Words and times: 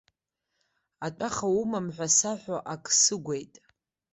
Атәаха 1.05 1.47
умам 1.61 1.87
ҳәа 1.95 2.07
саҳәо, 2.17 2.57
ак 2.73 2.83
сыгәеит. 2.99 3.53